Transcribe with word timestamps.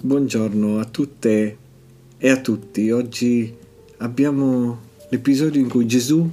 Buongiorno 0.00 0.78
a 0.78 0.84
tutte 0.84 1.58
e 2.18 2.28
a 2.30 2.40
tutti. 2.40 2.88
Oggi 2.92 3.52
abbiamo 3.96 4.78
l'episodio 5.08 5.60
in 5.60 5.68
cui 5.68 5.88
Gesù 5.88 6.24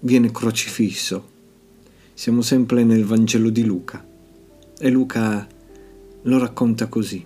viene 0.00 0.32
crocifisso. 0.32 1.24
Siamo 2.12 2.42
sempre 2.42 2.82
nel 2.82 3.04
Vangelo 3.04 3.50
di 3.50 3.62
Luca 3.62 4.04
e 4.76 4.90
Luca 4.90 5.46
lo 6.22 6.38
racconta 6.38 6.88
così. 6.88 7.24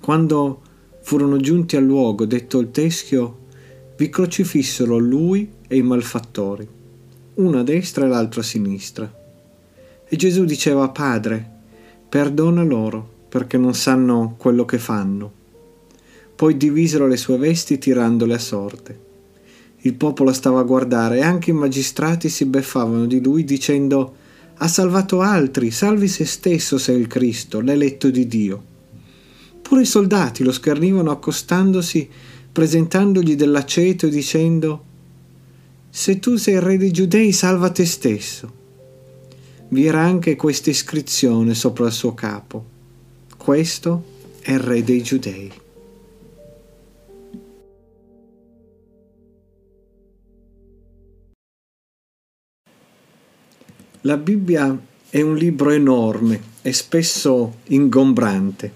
Quando 0.00 0.60
furono 1.00 1.38
giunti 1.38 1.76
al 1.76 1.84
luogo 1.84 2.26
detto 2.26 2.58
il 2.58 2.70
teschio, 2.70 3.38
vi 3.96 4.10
crocifissero 4.10 4.98
lui 4.98 5.50
e 5.66 5.78
i 5.78 5.82
malfattori, 5.82 6.68
uno 7.36 7.58
a 7.58 7.62
destra 7.62 8.04
e 8.04 8.08
l'altro 8.08 8.40
a 8.40 8.44
sinistra. 8.44 9.10
E 10.06 10.14
Gesù 10.14 10.44
diceva, 10.44 10.90
Padre, 10.90 11.50
perdona 12.06 12.62
loro 12.62 13.16
perché 13.28 13.58
non 13.58 13.74
sanno 13.74 14.34
quello 14.38 14.64
che 14.64 14.78
fanno. 14.78 15.32
Poi 16.34 16.56
divisero 16.56 17.06
le 17.06 17.16
sue 17.16 17.36
vesti 17.36 17.78
tirandole 17.78 18.34
a 18.34 18.38
sorte. 18.38 19.06
Il 19.82 19.94
popolo 19.94 20.32
stava 20.32 20.60
a 20.60 20.64
guardare 20.64 21.18
e 21.18 21.22
anche 21.22 21.50
i 21.50 21.54
magistrati 21.54 22.28
si 22.28 22.46
beffavano 22.46 23.06
di 23.06 23.22
lui 23.22 23.44
dicendo 23.44 24.14
ha 24.56 24.66
salvato 24.66 25.20
altri, 25.20 25.70
salvi 25.70 26.08
se 26.08 26.24
stesso 26.24 26.78
se 26.78 26.92
il 26.92 27.06
Cristo, 27.06 27.60
l'eletto 27.60 28.10
di 28.10 28.26
Dio. 28.26 28.64
Pure 29.60 29.82
i 29.82 29.86
soldati 29.86 30.42
lo 30.42 30.50
schernivano 30.50 31.10
accostandosi, 31.10 32.08
presentandogli 32.50 33.36
dell'aceto 33.36 34.06
e 34.06 34.10
dicendo 34.10 34.84
se 35.90 36.18
tu 36.18 36.36
sei 36.36 36.54
il 36.54 36.60
re 36.60 36.76
dei 36.76 36.90
giudei 36.90 37.32
salva 37.32 37.70
te 37.70 37.84
stesso. 37.84 38.52
Vi 39.68 39.86
era 39.86 40.00
anche 40.00 40.34
questa 40.34 40.70
iscrizione 40.70 41.54
sopra 41.54 41.86
il 41.86 41.92
suo 41.92 42.14
capo 42.14 42.76
questo 43.38 44.04
è 44.42 44.52
il 44.52 44.58
re 44.58 44.84
dei 44.84 45.02
giudei. 45.02 45.50
La 54.02 54.16
Bibbia 54.18 54.78
è 55.08 55.22
un 55.22 55.36
libro 55.36 55.70
enorme 55.70 56.40
e 56.60 56.72
spesso 56.72 57.60
ingombrante. 57.68 58.70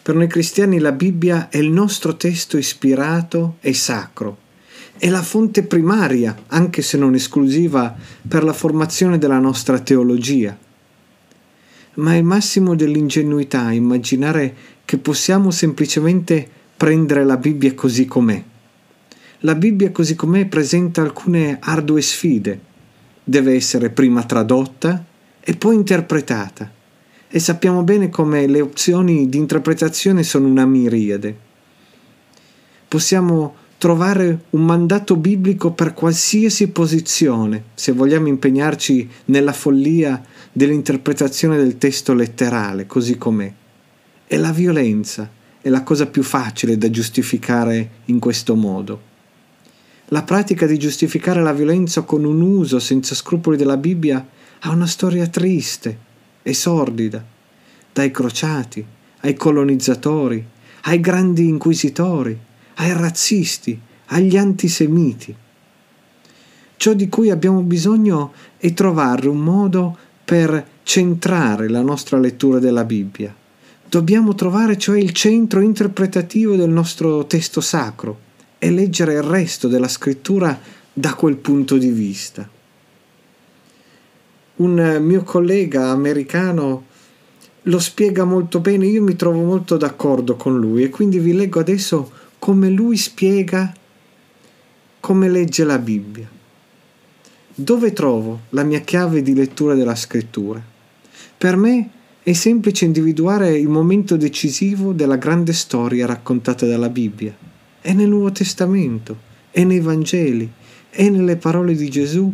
Per 0.00 0.14
noi 0.14 0.26
cristiani 0.26 0.78
la 0.78 0.92
Bibbia 0.92 1.50
è 1.50 1.58
il 1.58 1.70
nostro 1.70 2.16
testo 2.16 2.56
ispirato 2.56 3.56
e 3.60 3.74
sacro. 3.74 4.38
È 4.96 5.08
la 5.08 5.22
fonte 5.22 5.64
primaria, 5.64 6.44
anche 6.46 6.80
se 6.80 6.96
non 6.96 7.14
esclusiva, 7.14 7.94
per 8.26 8.42
la 8.42 8.54
formazione 8.54 9.18
della 9.18 9.38
nostra 9.38 9.78
teologia 9.80 10.66
ma 11.98 12.14
è 12.14 12.16
il 12.16 12.24
massimo 12.24 12.74
dell'ingenuità 12.74 13.72
immaginare 13.72 14.54
che 14.84 14.98
possiamo 14.98 15.50
semplicemente 15.50 16.48
prendere 16.76 17.24
la 17.24 17.36
Bibbia 17.36 17.74
così 17.74 18.06
com'è. 18.06 18.42
La 19.40 19.54
Bibbia 19.54 19.90
così 19.90 20.14
com'è 20.14 20.46
presenta 20.46 21.02
alcune 21.02 21.58
ardue 21.60 22.00
sfide. 22.00 22.60
Deve 23.22 23.54
essere 23.54 23.90
prima 23.90 24.22
tradotta 24.24 25.04
e 25.40 25.54
poi 25.56 25.74
interpretata. 25.74 26.70
E 27.28 27.38
sappiamo 27.38 27.82
bene 27.82 28.08
come 28.08 28.46
le 28.46 28.60
opzioni 28.60 29.28
di 29.28 29.36
interpretazione 29.36 30.22
sono 30.22 30.46
una 30.46 30.66
miriade. 30.66 31.36
Possiamo 32.86 33.54
trovare 33.76 34.44
un 34.50 34.64
mandato 34.64 35.16
biblico 35.16 35.72
per 35.72 35.94
qualsiasi 35.94 36.70
posizione, 36.70 37.64
se 37.74 37.92
vogliamo 37.92 38.26
impegnarci 38.26 39.08
nella 39.26 39.52
follia 39.52 40.20
dell'interpretazione 40.58 41.56
del 41.56 41.78
testo 41.78 42.14
letterale, 42.14 42.84
così 42.84 43.16
com'è. 43.16 43.52
E 44.26 44.36
la 44.38 44.50
violenza 44.50 45.30
è 45.60 45.68
la 45.68 45.84
cosa 45.84 46.06
più 46.06 46.24
facile 46.24 46.76
da 46.76 46.90
giustificare 46.90 47.90
in 48.06 48.18
questo 48.18 48.56
modo. 48.56 49.00
La 50.06 50.24
pratica 50.24 50.66
di 50.66 50.76
giustificare 50.76 51.40
la 51.42 51.52
violenza 51.52 52.02
con 52.02 52.24
un 52.24 52.40
uso 52.40 52.80
senza 52.80 53.14
scrupoli 53.14 53.56
della 53.56 53.76
Bibbia 53.76 54.26
ha 54.58 54.70
una 54.70 54.88
storia 54.88 55.28
triste 55.28 55.96
e 56.42 56.52
sordida, 56.52 57.24
dai 57.92 58.10
crociati 58.10 58.84
ai 59.20 59.34
colonizzatori, 59.34 60.44
ai 60.82 60.98
grandi 60.98 61.46
inquisitori, 61.46 62.36
ai 62.74 62.92
razzisti, 62.94 63.80
agli 64.06 64.36
antisemiti. 64.36 65.36
Ciò 66.76 66.94
di 66.94 67.08
cui 67.08 67.30
abbiamo 67.30 67.60
bisogno 67.62 68.32
è 68.56 68.72
trovare 68.72 69.28
un 69.28 69.38
modo 69.38 69.98
per 70.28 70.62
centrare 70.82 71.70
la 71.70 71.80
nostra 71.80 72.18
lettura 72.18 72.58
della 72.58 72.84
Bibbia. 72.84 73.34
Dobbiamo 73.88 74.34
trovare 74.34 74.76
cioè 74.76 74.98
il 74.98 75.12
centro 75.12 75.62
interpretativo 75.62 76.54
del 76.54 76.68
nostro 76.68 77.24
testo 77.24 77.62
sacro 77.62 78.18
e 78.58 78.70
leggere 78.70 79.14
il 79.14 79.22
resto 79.22 79.68
della 79.68 79.88
scrittura 79.88 80.60
da 80.92 81.14
quel 81.14 81.36
punto 81.36 81.78
di 81.78 81.88
vista. 81.88 82.46
Un 84.56 84.98
mio 85.00 85.22
collega 85.22 85.88
americano 85.88 86.84
lo 87.62 87.78
spiega 87.78 88.24
molto 88.24 88.60
bene, 88.60 88.84
io 88.84 89.02
mi 89.02 89.16
trovo 89.16 89.40
molto 89.40 89.78
d'accordo 89.78 90.36
con 90.36 90.58
lui 90.58 90.82
e 90.82 90.90
quindi 90.90 91.18
vi 91.18 91.32
leggo 91.32 91.58
adesso 91.58 92.12
come 92.38 92.68
lui 92.68 92.98
spiega 92.98 93.72
come 95.00 95.30
legge 95.30 95.64
la 95.64 95.78
Bibbia. 95.78 96.36
Dove 97.60 97.92
trovo 97.92 98.42
la 98.50 98.62
mia 98.62 98.78
chiave 98.78 99.20
di 99.20 99.34
lettura 99.34 99.74
della 99.74 99.96
scrittura? 99.96 100.62
Per 101.36 101.56
me 101.56 101.90
è 102.22 102.32
semplice 102.32 102.84
individuare 102.84 103.58
il 103.58 103.66
momento 103.66 104.16
decisivo 104.16 104.92
della 104.92 105.16
grande 105.16 105.52
storia 105.52 106.06
raccontata 106.06 106.66
dalla 106.66 106.88
Bibbia. 106.88 107.36
È 107.80 107.92
nel 107.92 108.10
Nuovo 108.10 108.30
Testamento, 108.30 109.18
è 109.50 109.64
nei 109.64 109.80
Vangeli, 109.80 110.48
è 110.88 111.08
nelle 111.08 111.34
parole 111.34 111.74
di 111.74 111.90
Gesù, 111.90 112.32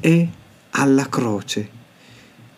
è 0.00 0.28
alla 0.72 1.08
croce. 1.08 1.68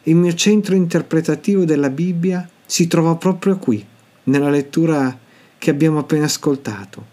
Il 0.03 0.17
mio 0.17 0.35
centro 0.35 0.75
interpretativo 0.75 1.65
della 1.65 1.91
Bibbia 1.91 2.45
si 2.67 2.89
trova 2.89 3.15
proprio 3.15 3.57
qui, 3.57 3.87
nella 4.25 4.51
lettura 4.51 5.17
che 5.57 5.71
abbiamo 5.71 6.01
appena 6.01 6.25
ascoltato. 6.25 7.07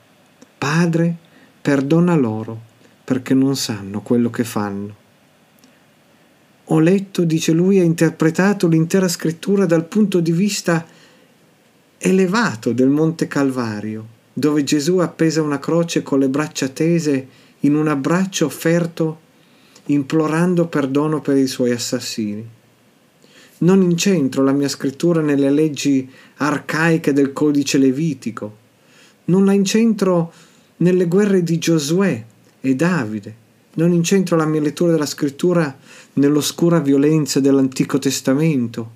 Padre, 0.58 1.16
perdona 1.62 2.16
loro 2.16 2.66
perché 3.08 3.34
non 3.34 3.56
sanno 3.56 4.02
quello 4.02 4.30
che 4.30 4.44
fanno. 4.44 4.94
Ho 6.66 6.80
letto, 6.80 7.24
dice 7.24 7.54
lui, 7.54 7.80
ha 7.80 7.84
interpretato 7.84 8.68
l'intera 8.68 9.08
scrittura 9.08 9.66
dal 9.66 9.86
punto 9.86 10.20
di 10.20 10.34
vista 10.34 10.86
elevato 11.98 12.74
del 12.74 12.90
Monte 12.90 13.28
Calvario, 13.28 14.06
dove 14.34 14.66
Gesù 14.66 14.98
appesa 14.98 15.42
una 15.42 15.58
croce 15.58 16.04
con 16.04 16.20
le 16.20 16.28
braccia 16.28 16.68
tese 16.68 17.28
in 17.62 17.76
un 17.76 17.88
abbraccio 17.88 18.46
offerto 18.46 19.20
implorando 19.86 20.68
perdono 20.68 21.22
per 21.22 21.38
i 21.38 21.48
suoi 21.48 21.72
assassini. 21.72 22.46
Non 23.60 23.84
incentro 23.84 24.44
la 24.44 24.52
mia 24.52 24.68
scrittura 24.68 25.22
nelle 25.22 25.50
leggi 25.50 26.12
arcaiche 26.36 27.14
del 27.14 27.32
codice 27.32 27.78
levitico. 27.78 28.58
Non 29.26 29.46
la 29.46 29.54
incentro 29.54 30.34
nelle 30.80 31.08
guerre 31.08 31.42
di 31.42 31.58
Giosuè 31.58 32.26
e 32.62 32.76
Davide. 32.76 33.46
Non 33.76 33.92
incentro 33.92 34.36
la 34.36 34.46
mia 34.46 34.62
lettura 34.62 34.92
della 34.92 35.06
scrittura 35.06 35.78
nell'oscura 36.14 36.80
violenza 36.80 37.40
dell'Antico 37.40 38.00
Testamento 38.00 38.92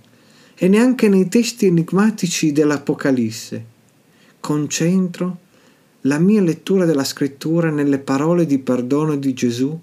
e 0.56 0.68
neanche 0.68 1.08
nei 1.08 1.28
testi 1.28 1.68
enigmatici 1.68 2.52
dell'Apocalisse. 2.52 3.66
Concentro 4.40 5.38
la 6.02 6.18
mia 6.18 6.42
lettura 6.42 6.86
della 6.86 7.04
scrittura 7.04 7.70
nelle 7.70 8.00
parole 8.00 8.46
di 8.46 8.58
perdono 8.58 9.16
di 9.16 9.34
Gesù 9.34 9.80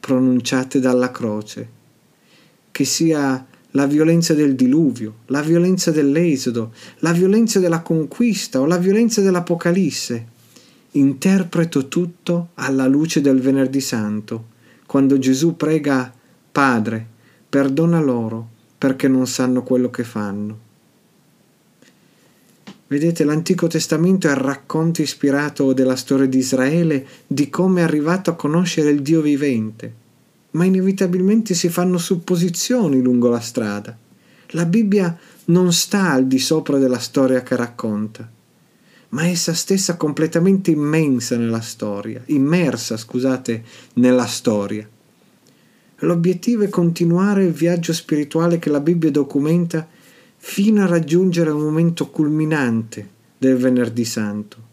pronunciate 0.00 0.80
dalla 0.80 1.10
croce. 1.10 1.68
Che 2.70 2.84
sia 2.84 3.46
la 3.72 3.86
violenza 3.86 4.32
del 4.32 4.54
diluvio, 4.54 5.16
la 5.26 5.42
violenza 5.42 5.90
dell'esodo, 5.90 6.72
la 7.00 7.12
violenza 7.12 7.58
della 7.58 7.82
conquista 7.82 8.60
o 8.60 8.66
la 8.66 8.78
violenza 8.78 9.20
dell'Apocalisse. 9.20 10.36
Interpreto 10.92 11.88
tutto 11.88 12.48
alla 12.54 12.86
luce 12.86 13.20
del 13.20 13.40
venerdì 13.40 13.80
santo, 13.80 14.46
quando 14.86 15.18
Gesù 15.18 15.56
prega 15.56 16.12
Padre, 16.50 17.06
perdona 17.48 18.00
loro 18.00 18.48
perché 18.78 19.08
non 19.08 19.26
sanno 19.26 19.62
quello 19.62 19.90
che 19.90 20.04
fanno. 20.04 20.66
Vedete, 22.86 23.24
l'Antico 23.24 23.66
Testamento 23.66 24.28
è 24.28 24.30
il 24.30 24.36
racconto 24.36 25.02
ispirato 25.02 25.72
della 25.72 25.96
storia 25.96 26.26
di 26.26 26.38
Israele 26.38 27.06
di 27.26 27.50
come 27.50 27.80
è 27.80 27.84
arrivato 27.84 28.30
a 28.30 28.36
conoscere 28.36 28.90
il 28.90 29.02
Dio 29.02 29.20
vivente 29.20 30.06
ma 30.52 30.64
inevitabilmente 30.64 31.54
si 31.54 31.68
fanno 31.68 31.98
supposizioni 31.98 33.02
lungo 33.02 33.28
la 33.28 33.40
strada. 33.40 33.96
La 34.52 34.64
Bibbia 34.64 35.16
non 35.46 35.72
sta 35.72 36.10
al 36.10 36.26
di 36.26 36.38
sopra 36.38 36.78
della 36.78 36.98
storia 36.98 37.42
che 37.42 37.54
racconta, 37.54 38.28
ma 39.10 39.26
essa 39.26 39.54
stessa 39.54 39.96
completamente 39.96 40.70
immensa 40.70 41.36
nella 41.36 41.60
storia, 41.60 42.22
immersa, 42.26 42.96
scusate, 42.96 43.64
nella 43.94 44.26
storia. 44.26 44.88
L'obiettivo 46.02 46.62
è 46.62 46.68
continuare 46.68 47.44
il 47.44 47.52
viaggio 47.52 47.92
spirituale 47.92 48.58
che 48.58 48.70
la 48.70 48.80
Bibbia 48.80 49.10
documenta 49.10 49.86
fino 50.36 50.82
a 50.82 50.86
raggiungere 50.86 51.50
un 51.50 51.62
momento 51.62 52.08
culminante 52.10 53.08
del 53.38 53.56
venerdì 53.56 54.04
santo. 54.04 54.66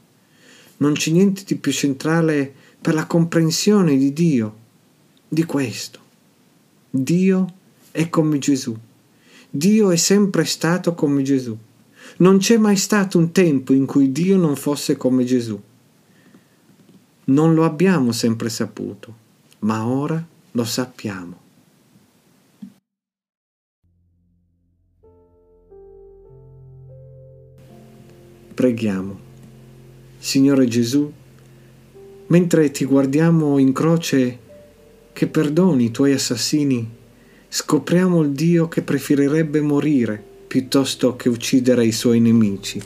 Non 0.78 0.94
c'è 0.94 1.12
niente 1.12 1.44
di 1.46 1.56
più 1.56 1.72
centrale 1.72 2.54
per 2.80 2.94
la 2.94 3.08
comprensione 3.08 3.98
di 3.98 4.14
Dio 4.14 4.58
di 5.28 5.44
questo. 5.46 6.00
Dio 6.90 7.54
è 7.92 8.10
come 8.10 8.38
Gesù. 8.38 8.78
Dio 9.50 9.90
è 9.90 9.96
sempre 9.96 10.46
stato 10.46 10.94
come 10.94 11.24
Gesù. 11.24 11.58
Non 12.18 12.38
c'è 12.38 12.56
mai 12.58 12.78
stato 12.78 13.18
un 13.18 13.34
tempo 13.34 13.74
in 13.74 13.86
cui 13.86 14.14
Dio 14.14 14.38
non 14.38 14.56
fosse 14.56 14.96
come 14.96 15.26
Gesù. 15.26 15.62
Non 17.26 17.54
lo 17.54 17.66
abbiamo 17.66 18.14
sempre 18.14 18.48
saputo, 18.48 19.14
ma 19.60 19.86
ora 19.86 20.26
lo 20.52 20.64
sappiamo. 20.64 21.42
Preghiamo. 28.54 29.20
Signore 30.18 30.68
Gesù, 30.70 31.12
mentre 32.28 32.72
ti 32.72 32.86
guardiamo 32.86 33.58
in 33.58 33.74
croce 33.74 34.40
che 35.12 35.28
perdoni 35.28 35.86
i 35.86 35.92
tuoi 35.92 36.14
assassini, 36.14 36.90
scopriamo 37.50 38.22
il 38.22 38.32
Dio 38.32 38.70
che 38.70 38.82
preferirebbe 38.84 39.60
morire 39.60 40.34
piuttosto 40.56 41.18
che 41.18 41.28
uccidere 41.28 41.86
i 41.86 41.92
suoi 41.92 42.22
nemici. 42.22 42.82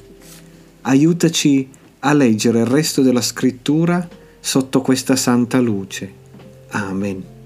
Aiutaci 0.82 1.70
a 2.00 2.14
leggere 2.14 2.62
il 2.62 2.66
resto 2.66 3.04
della 3.04 3.22
scrittura 3.22 4.10
sotto 4.40 4.82
questa 4.82 5.16
santa 5.16 5.60
luce. 5.60 6.12
Amen. 6.70 7.39